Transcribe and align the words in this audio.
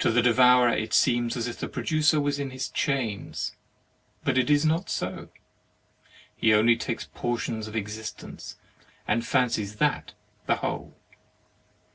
To 0.00 0.10
the 0.10 0.20
devourer 0.20 0.68
it 0.68 0.92
seems 0.92 1.34
as 1.34 1.46
if 1.48 1.58
the 1.58 1.66
pro 1.66 1.82
ducer 1.82 2.20
was 2.20 2.38
in 2.38 2.50
his 2.50 2.68
chains; 2.68 3.52
but 4.22 4.36
it 4.36 4.50
is 4.50 4.66
not 4.66 4.90
so, 4.90 5.30
he 6.36 6.52
only 6.52 6.76
takes 6.76 7.08
portions 7.14 7.66
of 7.66 7.74
existence, 7.74 8.56
and 9.08 9.26
fancies 9.26 9.76
that 9.76 10.12
the 10.44 10.56
whole. 10.56 10.98